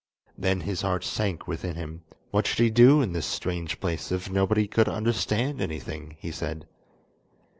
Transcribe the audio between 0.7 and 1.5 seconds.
heart sank